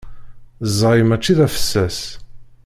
[0.71, 1.99] Ẓẓay mačči d afessas.